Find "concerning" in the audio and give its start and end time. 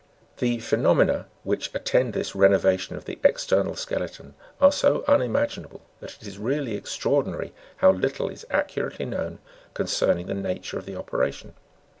9.75-10.25